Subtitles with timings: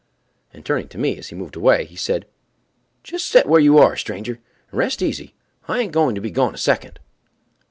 [0.51, 2.25] And turning to me as he moved away, he said:
[3.03, 4.39] "Just set where you are, stranger,
[4.71, 6.99] and rest easy—I ain't going to be gone a second."